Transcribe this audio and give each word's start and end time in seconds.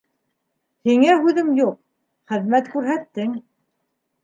Һиңә 0.89 1.17
һүҙем 1.25 1.51
юҡ, 1.59 1.77
хеҙмәт 2.33 2.73
күрһәттең. 2.73 3.39